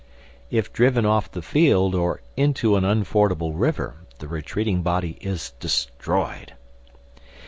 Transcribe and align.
If 0.49 0.73
driven 0.73 1.05
off 1.05 1.29
the 1.31 1.43
field 1.43 1.93
or 1.93 2.21
into 2.35 2.75
an 2.75 2.83
unfordable 2.83 3.53
river, 3.53 3.97
the 4.17 4.27
retreating 4.27 4.81
body 4.81 5.19
is 5.21 5.51
destroyed. 5.59 6.53